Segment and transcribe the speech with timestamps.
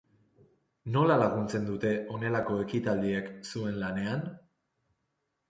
[0.95, 4.27] Nola laguntzen dute honelako ekitaldiek zuen lanean?